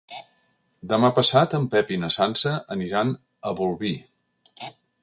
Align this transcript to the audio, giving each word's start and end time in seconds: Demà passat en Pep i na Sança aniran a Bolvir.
Demà 0.93 1.11
passat 1.19 1.53
en 1.59 1.69
Pep 1.75 1.93
i 1.97 2.01
na 2.05 2.11
Sança 2.17 2.55
aniran 2.79 3.13
a 3.53 3.57
Bolvir. 3.63 3.97